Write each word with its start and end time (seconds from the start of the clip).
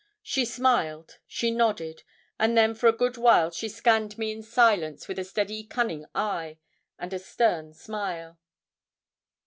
She 0.23 0.45
smiled, 0.45 1.19
she 1.27 1.51
nodded, 1.51 2.01
and 2.39 2.57
then 2.57 2.73
for 2.73 2.87
a 2.87 2.91
good 2.91 3.17
while 3.17 3.51
she 3.51 3.69
scanned 3.69 4.17
me 4.17 4.31
in 4.31 4.41
silence 4.41 5.07
with 5.07 5.19
a 5.19 5.23
steady 5.23 5.63
cunning 5.63 6.07
eye, 6.15 6.57
and 6.97 7.13
a 7.13 7.19
stern 7.19 7.71
smile. 7.75 8.39